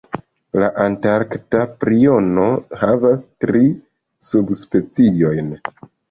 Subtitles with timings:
[0.61, 2.47] La Antarkta priono
[2.83, 3.61] havas tri
[4.31, 5.53] subspeciojn.